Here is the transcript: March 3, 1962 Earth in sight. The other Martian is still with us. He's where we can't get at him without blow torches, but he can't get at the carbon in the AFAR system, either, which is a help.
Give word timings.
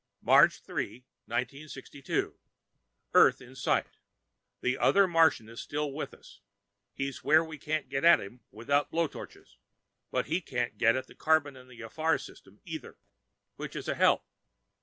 March 0.23 0.63
3, 0.63 1.05
1962 1.27 2.39
Earth 3.13 3.39
in 3.39 3.55
sight. 3.55 3.99
The 4.61 4.75
other 4.75 5.07
Martian 5.07 5.47
is 5.47 5.61
still 5.61 5.93
with 5.93 6.15
us. 6.15 6.41
He's 6.91 7.23
where 7.23 7.43
we 7.43 7.59
can't 7.59 7.87
get 7.87 8.03
at 8.03 8.19
him 8.19 8.41
without 8.49 8.89
blow 8.89 9.05
torches, 9.05 9.57
but 10.09 10.25
he 10.25 10.41
can't 10.41 10.79
get 10.79 10.95
at 10.95 11.05
the 11.05 11.13
carbon 11.13 11.55
in 11.55 11.67
the 11.67 11.81
AFAR 11.83 12.17
system, 12.19 12.61
either, 12.65 12.97
which 13.57 13.75
is 13.75 13.87
a 13.87 13.93
help. 13.93 14.23